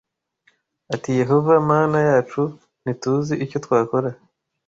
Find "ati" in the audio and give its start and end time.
0.93-1.09